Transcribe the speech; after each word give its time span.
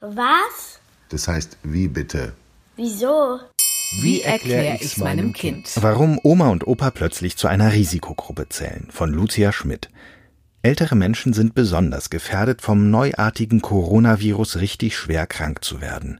Was? 0.00 0.80
Das 1.10 1.28
heißt, 1.28 1.58
wie 1.62 1.86
bitte? 1.86 2.32
Wieso? 2.76 3.38
Wie 4.00 4.22
erkläre 4.22 4.78
ich 4.80 4.96
meinem 4.96 5.34
Kind? 5.34 5.70
Warum 5.76 6.18
Oma 6.22 6.48
und 6.48 6.66
Opa 6.66 6.90
plötzlich 6.90 7.36
zu 7.36 7.48
einer 7.48 7.74
Risikogruppe 7.74 8.48
zählen 8.48 8.88
von 8.90 9.10
Lucia 9.10 9.52
Schmidt. 9.52 9.90
Ältere 10.62 10.94
Menschen 10.94 11.34
sind 11.34 11.54
besonders 11.54 12.08
gefährdet, 12.08 12.62
vom 12.62 12.90
neuartigen 12.90 13.60
Coronavirus 13.60 14.56
richtig 14.56 14.96
schwer 14.96 15.26
krank 15.26 15.62
zu 15.64 15.82
werden. 15.82 16.18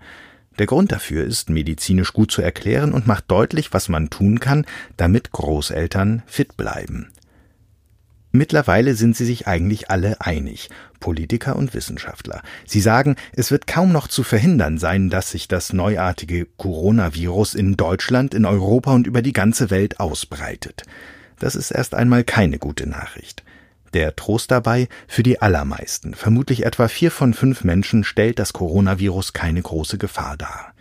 Der 0.59 0.67
Grund 0.67 0.93
dafür 0.93 1.25
ist 1.25 1.49
medizinisch 1.49 2.13
gut 2.13 2.31
zu 2.31 2.43
erklären 2.43 2.93
und 2.93 3.07
macht 3.07 3.31
deutlich, 3.31 3.73
was 3.73 3.89
man 3.89 4.11
tun 4.11 4.41
kann, 4.41 4.67
damit 4.99 5.31
Großeltern 5.33 6.23
fit 6.27 6.59
bleiben. 6.59 7.13
Mittlerweile 8.33 8.95
sind 8.95 9.17
sie 9.17 9.25
sich 9.25 9.49
eigentlich 9.49 9.91
alle 9.91 10.21
einig, 10.21 10.71
Politiker 11.01 11.57
und 11.57 11.75
Wissenschaftler. 11.75 12.43
Sie 12.65 12.81
sagen, 12.81 13.17
es 13.33 13.51
wird 13.51 13.67
kaum 13.67 13.91
noch 13.91 14.07
zu 14.07 14.23
verhindern 14.23 14.79
sein, 14.79 15.11
dass 15.11 15.33
sich 15.33 15.49
das 15.49 15.73
neuartige 15.73 16.47
Coronavirus 16.57 17.55
in 17.55 17.77
Deutschland, 17.77 18.35
in 18.35 18.45
Europa 18.45 18.93
und 18.93 19.09
über 19.09 19.23
die 19.23 19.33
ganze 19.33 19.71
Welt 19.71 19.99
ausbreitet. 19.99 20.85
Das 21.41 21.57
ist 21.57 21.73
erst 21.73 21.95
einmal 21.95 22.23
keine 22.23 22.59
gute 22.59 22.89
Nachricht. 22.89 23.43
Der 23.95 24.15
Trost 24.15 24.53
dabei, 24.53 24.89
für 25.09 25.25
die 25.25 25.43
allermeisten, 25.43 26.15
vermutlich 26.15 26.65
etwa 26.65 26.87
vier 26.87 27.11
von 27.11 27.35
fünf 27.35 27.65
Menschen, 27.65 28.05
stellt 28.05 28.39
das 28.39 28.53
Coronavirus 28.53 29.33
keine 29.33 29.61
große 29.61 29.99
Gefahr 29.99 30.37
dar. 30.37 30.73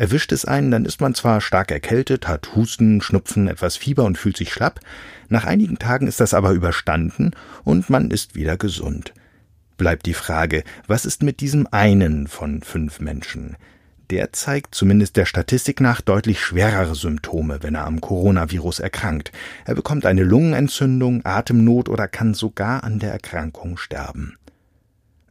Erwischt 0.00 0.32
es 0.32 0.46
einen, 0.46 0.70
dann 0.70 0.86
ist 0.86 1.02
man 1.02 1.14
zwar 1.14 1.42
stark 1.42 1.70
erkältet, 1.70 2.26
hat 2.26 2.56
Husten, 2.56 3.02
Schnupfen, 3.02 3.48
etwas 3.48 3.76
Fieber 3.76 4.04
und 4.04 4.16
fühlt 4.16 4.34
sich 4.34 4.50
schlapp, 4.50 4.80
nach 5.28 5.44
einigen 5.44 5.78
Tagen 5.78 6.06
ist 6.06 6.20
das 6.20 6.32
aber 6.32 6.52
überstanden 6.52 7.32
und 7.64 7.90
man 7.90 8.10
ist 8.10 8.34
wieder 8.34 8.56
gesund. 8.56 9.12
Bleibt 9.76 10.06
die 10.06 10.14
Frage, 10.14 10.64
was 10.86 11.04
ist 11.04 11.22
mit 11.22 11.42
diesem 11.42 11.66
einen 11.70 12.28
von 12.28 12.62
fünf 12.62 13.00
Menschen? 13.00 13.58
Der 14.08 14.32
zeigt 14.32 14.74
zumindest 14.74 15.18
der 15.18 15.26
Statistik 15.26 15.82
nach 15.82 16.00
deutlich 16.00 16.40
schwerere 16.40 16.94
Symptome, 16.94 17.58
wenn 17.62 17.74
er 17.74 17.84
am 17.84 18.00
Coronavirus 18.00 18.80
erkrankt. 18.80 19.32
Er 19.66 19.74
bekommt 19.74 20.06
eine 20.06 20.24
Lungenentzündung, 20.24 21.26
Atemnot 21.26 21.90
oder 21.90 22.08
kann 22.08 22.32
sogar 22.32 22.84
an 22.84 23.00
der 23.00 23.12
Erkrankung 23.12 23.76
sterben. 23.76 24.38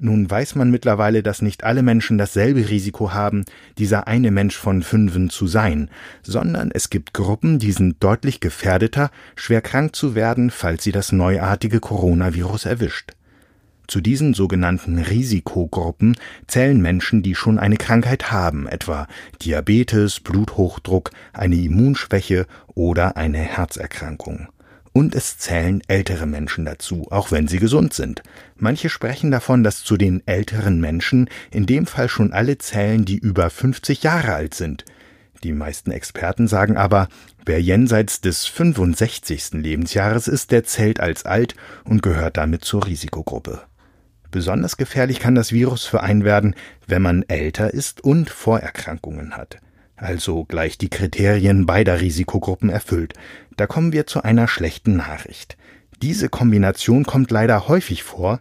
Nun 0.02 0.31
weiß 0.31 0.55
man 0.55 0.72
mittlerweile, 0.72 1.22
dass 1.22 1.42
nicht 1.42 1.66
alle 1.66 1.83
Menschen 1.83 2.17
dasselbe 2.17 2.69
Risiko 2.69 3.11
haben, 3.11 3.44
dieser 3.78 4.08
eine 4.08 4.31
Mensch 4.31 4.56
von 4.56 4.81
fünfen 4.81 5.30
zu 5.30 5.45
sein, 5.45 5.89
sondern 6.23 6.72
es 6.72 6.89
gibt 6.89 7.14
Gruppen, 7.14 7.59
die 7.59 7.73
sind 7.73 8.02
deutlich 8.02 8.39
gefährdeter, 8.39 9.11
schwer 9.36 9.59
krank 9.59 9.97
zu 9.97 10.16
werden, 10.16 10.52
falls 10.52 10.86
sie 10.86 10.94
das 10.94 11.11
neuartige 11.11 11.81
Coronavirus 11.81 12.64
erwischt. 12.64 13.11
Zu 13.88 14.00
diesen 14.00 14.33
sogenannten 14.33 15.00
Risikogruppen 15.00 16.16
zählen 16.47 16.80
Menschen, 16.80 17.22
die 17.22 17.36
schon 17.36 17.59
eine 17.59 17.75
Krankheit 17.75 18.31
haben, 18.31 18.67
etwa 18.67 19.06
Diabetes, 19.41 20.22
Bluthochdruck, 20.22 21.11
eine 21.34 21.56
Immunschwäche 21.56 22.45
oder 22.67 23.17
eine 23.17 23.39
Herzerkrankung. 23.39 24.47
Und 24.92 25.14
es 25.16 25.38
zählen 25.38 25.82
ältere 25.88 26.26
Menschen 26.26 26.66
dazu, 26.66 27.08
auch 27.12 27.32
wenn 27.32 27.48
sie 27.48 27.59
gesund 27.59 27.94
sind. 27.94 28.23
Manche 28.56 28.90
sprechen 28.90 29.31
davon, 29.31 29.64
dass 29.64 29.84
zu 29.84 29.98
den 29.98 30.26
älteren 30.26 30.80
Menschen 30.80 31.30
in 31.52 31.66
dem 31.66 31.86
Fall 31.86 32.09
schon 32.09 32.34
alle 32.34 32.58
zählen, 32.58 33.06
die 33.06 33.18
über 33.18 33.50
50 33.50 34.04
Jahre 34.04 34.34
alt 34.34 34.54
sind. 34.54 34.86
Die 35.44 35.54
meisten 35.54 35.92
Experten 35.92 36.48
sagen 36.48 36.76
aber, 36.76 37.08
wer 37.46 37.62
jenseits 37.62 38.20
des 38.20 38.46
65. 38.46 39.52
Lebensjahres 39.54 40.28
ist, 40.28 40.52
der 40.52 40.64
zählt 40.64 41.00
als 41.00 41.26
alt 41.26 41.56
und 41.86 42.03
gehört 42.03 42.38
damit 42.38 42.66
zur 42.66 42.86
Risikogruppe. 42.86 43.62
Besonders 44.31 44.78
gefährlich 44.78 45.20
kann 45.20 45.36
das 45.36 45.52
Virus 45.52 45.86
für 45.86 46.02
einen 46.03 46.24
werden, 46.24 46.56
wenn 46.88 47.02
man 47.02 47.24
älter 47.24 47.74
ist 47.74 48.03
und 48.03 48.30
Vorerkrankungen 48.30 49.38
hat 49.38 49.59
also 50.02 50.45
gleich 50.45 50.78
die 50.78 50.89
Kriterien 50.89 51.66
beider 51.66 52.02
Risikogruppen 52.02 52.69
erfüllt. 52.69 53.14
Da 53.58 53.67
kommen 53.67 53.94
wir 53.94 54.08
zu 54.08 54.23
einer 54.23 54.47
schlechten 54.47 54.95
Nachricht. 54.95 55.57
Diese 56.01 56.29
Kombination 56.29 57.03
kommt 57.03 57.29
leider 57.31 57.68
häufig 57.68 58.03
vor, 58.03 58.40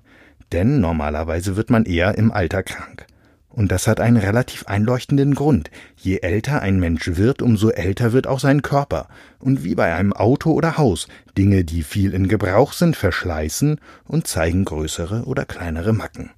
denn 0.53 0.81
normalerweise 0.81 1.57
wird 1.57 1.71
man 1.71 1.85
eher 1.85 2.17
im 2.17 2.31
Alter 2.31 2.63
krank. 2.63 3.07
Und 3.49 3.73
das 3.73 3.89
hat 3.89 3.99
einen 3.99 4.19
relativ 4.19 4.67
einleuchtenden 4.67 5.35
Grund. 5.35 5.71
Je 5.97 6.19
älter 6.19 6.63
ein 6.63 6.79
Mensch 6.79 7.17
wird, 7.17 7.43
umso 7.43 7.71
älter 7.71 8.13
wird 8.13 8.29
auch 8.29 8.39
sein 8.39 8.63
Körper. 8.63 9.09
Und 9.41 9.65
wie 9.65 9.75
bei 9.75 9.93
einem 9.93 10.13
Auto 10.13 10.53
oder 10.53 10.77
Haus, 10.77 11.09
Dinge, 11.37 11.65
die 11.65 11.83
viel 11.83 12.15
in 12.15 12.29
Gebrauch 12.29 12.73
sind, 12.73 12.95
verschleißen 12.95 13.81
und 14.05 14.29
zeigen 14.29 14.65
größere 14.65 15.25
oder 15.25 15.45
kleinere 15.45 15.93
Macken. 15.93 16.31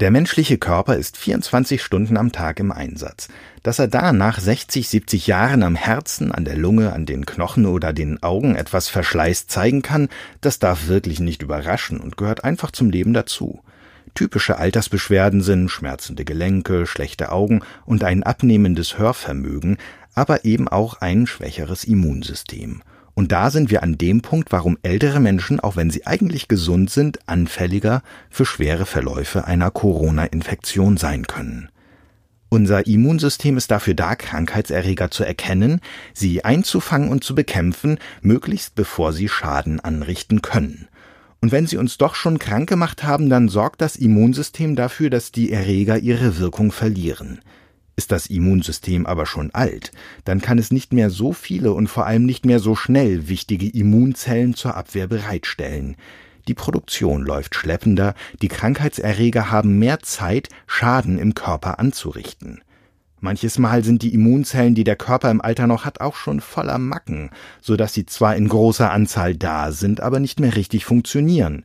Der 0.00 0.10
menschliche 0.10 0.56
Körper 0.56 0.96
ist 0.96 1.18
24 1.18 1.82
Stunden 1.82 2.16
am 2.16 2.32
Tag 2.32 2.58
im 2.58 2.72
Einsatz. 2.72 3.28
Dass 3.62 3.78
er 3.78 3.86
da 3.86 4.14
nach 4.14 4.40
60, 4.40 4.88
70 4.88 5.26
Jahren 5.26 5.62
am 5.62 5.74
Herzen, 5.74 6.32
an 6.32 6.46
der 6.46 6.56
Lunge, 6.56 6.94
an 6.94 7.04
den 7.04 7.26
Knochen 7.26 7.66
oder 7.66 7.92
den 7.92 8.22
Augen 8.22 8.56
etwas 8.56 8.88
Verschleiß 8.88 9.46
zeigen 9.46 9.82
kann, 9.82 10.08
das 10.40 10.58
darf 10.58 10.88
wirklich 10.88 11.20
nicht 11.20 11.42
überraschen 11.42 12.00
und 12.00 12.16
gehört 12.16 12.44
einfach 12.44 12.70
zum 12.70 12.88
Leben 12.88 13.12
dazu. 13.12 13.60
Typische 14.14 14.56
Altersbeschwerden 14.56 15.42
sind 15.42 15.68
schmerzende 15.68 16.24
Gelenke, 16.24 16.86
schlechte 16.86 17.30
Augen 17.30 17.60
und 17.84 18.02
ein 18.02 18.22
abnehmendes 18.22 18.96
Hörvermögen, 18.96 19.76
aber 20.14 20.46
eben 20.46 20.66
auch 20.66 21.02
ein 21.02 21.26
schwächeres 21.26 21.84
Immunsystem. 21.84 22.82
Und 23.20 23.32
da 23.32 23.50
sind 23.50 23.70
wir 23.70 23.82
an 23.82 23.98
dem 23.98 24.22
Punkt, 24.22 24.50
warum 24.50 24.78
ältere 24.82 25.20
Menschen, 25.20 25.60
auch 25.60 25.76
wenn 25.76 25.90
sie 25.90 26.06
eigentlich 26.06 26.48
gesund 26.48 26.88
sind, 26.88 27.18
anfälliger 27.28 28.02
für 28.30 28.46
schwere 28.46 28.86
Verläufe 28.86 29.44
einer 29.44 29.70
Corona-Infektion 29.70 30.96
sein 30.96 31.26
können. 31.26 31.68
Unser 32.48 32.86
Immunsystem 32.86 33.58
ist 33.58 33.70
dafür 33.70 33.92
da, 33.92 34.14
Krankheitserreger 34.14 35.10
zu 35.10 35.24
erkennen, 35.24 35.82
sie 36.14 36.46
einzufangen 36.46 37.10
und 37.10 37.22
zu 37.22 37.34
bekämpfen, 37.34 37.98
möglichst 38.22 38.74
bevor 38.74 39.12
sie 39.12 39.28
Schaden 39.28 39.80
anrichten 39.80 40.40
können. 40.40 40.88
Und 41.42 41.52
wenn 41.52 41.66
sie 41.66 41.76
uns 41.76 41.98
doch 41.98 42.14
schon 42.14 42.38
krank 42.38 42.70
gemacht 42.70 43.04
haben, 43.04 43.28
dann 43.28 43.50
sorgt 43.50 43.82
das 43.82 43.96
Immunsystem 43.96 44.76
dafür, 44.76 45.10
dass 45.10 45.30
die 45.30 45.52
Erreger 45.52 45.98
ihre 45.98 46.38
Wirkung 46.38 46.72
verlieren. 46.72 47.42
Ist 48.00 48.12
das 48.12 48.28
Immunsystem 48.28 49.04
aber 49.04 49.26
schon 49.26 49.50
alt, 49.50 49.92
dann 50.24 50.40
kann 50.40 50.56
es 50.56 50.70
nicht 50.70 50.94
mehr 50.94 51.10
so 51.10 51.34
viele 51.34 51.74
und 51.74 51.88
vor 51.88 52.06
allem 52.06 52.24
nicht 52.24 52.46
mehr 52.46 52.58
so 52.58 52.74
schnell 52.74 53.28
wichtige 53.28 53.68
Immunzellen 53.68 54.54
zur 54.54 54.74
Abwehr 54.74 55.06
bereitstellen. 55.06 55.96
Die 56.48 56.54
Produktion 56.54 57.20
läuft 57.20 57.54
schleppender, 57.54 58.14
die 58.40 58.48
Krankheitserreger 58.48 59.50
haben 59.50 59.78
mehr 59.78 59.98
Zeit, 59.98 60.48
Schaden 60.66 61.18
im 61.18 61.34
Körper 61.34 61.78
anzurichten. 61.78 62.62
Manches 63.20 63.58
Mal 63.58 63.84
sind 63.84 64.00
die 64.00 64.14
Immunzellen, 64.14 64.74
die 64.74 64.84
der 64.84 64.96
Körper 64.96 65.30
im 65.30 65.42
Alter 65.42 65.66
noch 65.66 65.84
hat, 65.84 66.00
auch 66.00 66.16
schon 66.16 66.40
voller 66.40 66.78
Macken, 66.78 67.28
so 67.60 67.76
dass 67.76 67.92
sie 67.92 68.06
zwar 68.06 68.34
in 68.34 68.48
großer 68.48 68.90
Anzahl 68.90 69.34
da 69.34 69.72
sind, 69.72 70.00
aber 70.00 70.20
nicht 70.20 70.40
mehr 70.40 70.56
richtig 70.56 70.86
funktionieren. 70.86 71.64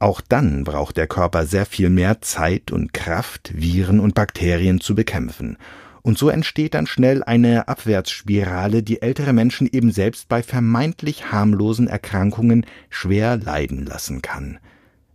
Auch 0.00 0.22
dann 0.22 0.64
braucht 0.64 0.96
der 0.96 1.06
Körper 1.06 1.44
sehr 1.44 1.66
viel 1.66 1.90
mehr 1.90 2.22
Zeit 2.22 2.72
und 2.72 2.94
Kraft, 2.94 3.52
Viren 3.54 4.00
und 4.00 4.14
Bakterien 4.14 4.80
zu 4.80 4.94
bekämpfen. 4.94 5.58
Und 6.00 6.16
so 6.16 6.30
entsteht 6.30 6.72
dann 6.72 6.86
schnell 6.86 7.22
eine 7.22 7.68
Abwärtsspirale, 7.68 8.82
die 8.82 9.02
ältere 9.02 9.34
Menschen 9.34 9.68
eben 9.70 9.92
selbst 9.92 10.26
bei 10.30 10.42
vermeintlich 10.42 11.30
harmlosen 11.30 11.86
Erkrankungen 11.86 12.64
schwer 12.88 13.36
leiden 13.36 13.84
lassen 13.84 14.22
kann. 14.22 14.58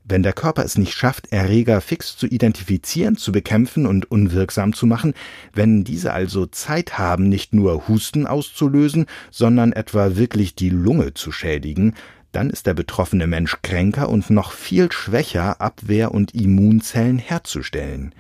Wenn 0.08 0.22
der 0.22 0.34
Körper 0.34 0.64
es 0.64 0.78
nicht 0.78 0.94
schafft, 0.94 1.32
Erreger 1.32 1.82
fix 1.82 2.16
zu 2.16 2.28
identifizieren, 2.28 3.18
zu 3.18 3.32
bekämpfen 3.32 3.88
und 3.88 4.12
unwirksam 4.12 4.74
zu 4.74 4.86
machen, 4.86 5.16
wenn 5.52 5.84
diese 5.84 6.14
also 6.14 6.46
Zeit 6.46 7.00
haben, 7.00 7.28
nicht 7.28 7.56
nur 7.56 7.88
Husten 7.88 8.28
auszulösen, 8.28 9.08
sondern 9.32 9.74
etwa 9.74 10.16
wirklich 10.16 10.54
die 10.54 10.70
Lunge 10.70 11.16
zu 11.16 11.32
schädigen, 11.32 11.96
dann 12.36 12.50
ist 12.50 12.68
der 12.68 12.74
betroffene 12.74 13.28
Mensch 13.28 13.58
kränker 13.62 14.10
und 14.10 14.30
noch 14.30 14.52
viel 14.52 14.92
schwächer, 14.92 15.62
Abwehr- 15.62 16.12
und 16.12 16.36
Immunzellen 16.36 17.18
herzustellen. 17.18 18.14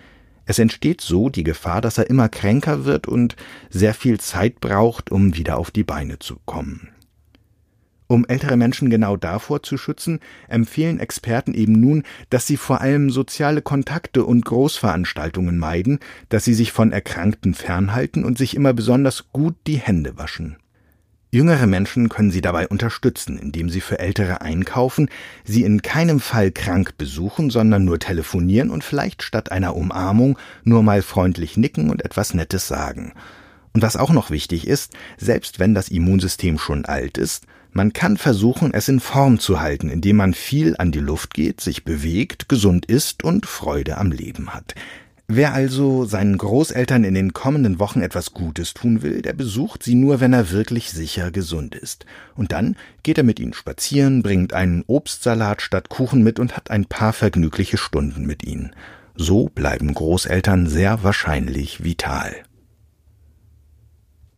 Es 0.46 0.60
entsteht 0.60 1.02
so 1.02 1.30
die 1.30 1.44
Gefahr, 1.44 1.82
dass 1.82 1.98
er 1.98 2.10
immer 2.10 2.30
kränker 2.30 2.86
wird 2.86 3.08
und 3.08 3.36
sehr 3.70 3.94
viel 3.94 4.20
Zeit 4.20 4.62
braucht, 4.62 5.12
um 5.12 5.36
wieder 5.36 5.58
auf 5.58 5.72
die 5.72 5.84
Beine 5.84 6.20
zu 6.20 6.38
kommen. 6.46 6.90
Um 8.08 8.24
ältere 8.28 8.56
Menschen 8.56 8.92
genau 8.92 9.18
davor 9.18 9.64
zu 9.64 9.78
schützen, 9.78 10.20
empfehlen 10.48 11.00
Experten 11.00 11.56
eben 11.56 11.74
nun, 11.74 12.04
dass 12.30 12.46
sie 12.46 12.58
vor 12.58 12.82
allem 12.82 13.10
soziale 13.10 13.64
Kontakte 13.64 14.24
und 14.24 14.46
Großveranstaltungen 14.46 15.58
meiden, 15.58 16.00
dass 16.30 16.46
sie 16.46 16.54
sich 16.54 16.72
von 16.72 16.92
Erkrankten 16.92 17.56
fernhalten 17.56 18.24
und 18.24 18.38
sich 18.38 18.56
immer 18.56 18.74
besonders 18.74 19.32
gut 19.34 19.56
die 19.66 19.78
Hände 19.78 20.18
waschen. 20.18 20.58
Jüngere 21.36 21.68
Menschen 21.68 22.08
können 22.08 22.32
sie 22.32 22.40
dabei 22.40 22.66
unterstützen, 22.66 23.38
indem 23.38 23.70
sie 23.70 23.82
für 23.82 24.00
Ältere 24.00 24.40
einkaufen, 24.40 25.10
sie 25.44 25.64
in 25.64 25.82
keinem 25.82 26.22
Fall 26.22 26.50
krank 26.50 26.98
besuchen, 26.98 27.50
sondern 27.50 27.84
nur 27.84 28.00
telefonieren 28.00 28.70
und 28.70 28.86
vielleicht 28.86 29.22
statt 29.22 29.52
einer 29.52 29.76
Umarmung 29.76 30.40
nur 30.64 30.82
mal 30.82 31.02
freundlich 31.02 31.58
nicken 31.58 31.90
und 31.90 32.06
etwas 32.06 32.36
Nettes 32.36 32.70
sagen. 32.70 33.12
Und 33.74 33.82
was 33.82 33.98
auch 33.98 34.12
noch 34.12 34.32
wichtig 34.32 34.66
ist, 34.66 34.94
selbst 35.18 35.60
wenn 35.60 35.74
das 35.74 35.90
Immunsystem 35.90 36.58
schon 36.58 36.86
alt 36.86 37.18
ist, 37.18 37.44
man 37.74 37.92
kann 37.92 38.16
versuchen, 38.16 38.74
es 38.74 38.88
in 38.88 39.02
Form 39.02 39.38
zu 39.38 39.60
halten, 39.60 39.90
indem 39.90 40.16
man 40.16 40.34
viel 40.34 40.76
an 40.78 40.94
die 40.94 41.00
Luft 41.00 41.34
geht, 41.34 41.60
sich 41.60 41.84
bewegt, 41.84 42.48
gesund 42.48 42.86
isst 42.86 43.26
und 43.26 43.46
Freude 43.46 43.98
am 43.98 44.14
Leben 44.14 44.54
hat. 44.54 44.74
Wer 45.28 45.54
also 45.54 46.06
seinen 46.06 46.38
Großeltern 46.38 47.04
in 47.04 47.16
den 47.16 47.34
kommenden 47.34 47.80
Wochen 47.80 48.02
etwas 48.02 48.34
Gutes 48.34 48.76
tun 48.76 49.02
will, 49.02 49.24
der 49.24 49.34
besucht 49.34 49.82
sie 49.82 49.96
nur, 49.96 50.20
wenn 50.20 50.34
er 50.34 50.52
wirklich 50.52 50.92
sicher 50.92 51.32
gesund 51.32 51.74
ist. 51.74 52.06
Und 52.36 52.52
dann 52.52 52.76
geht 53.02 53.18
er 53.18 53.24
mit 53.24 53.40
ihnen 53.40 53.54
spazieren, 53.54 54.22
bringt 54.22 54.54
einen 54.54 54.84
Obstsalat 54.86 55.64
statt 55.64 55.90
Kuchen 55.90 56.24
mit 56.24 56.40
und 56.40 56.56
hat 56.56 56.70
ein 56.70 56.86
paar 56.86 57.12
vergnügliche 57.12 57.78
Stunden 57.78 58.28
mit 58.28 58.44
ihnen. 58.44 58.76
So 59.16 59.50
bleiben 59.50 59.96
Großeltern 59.96 60.68
sehr 60.68 61.02
wahrscheinlich 61.04 61.84
vital. 61.84 62.36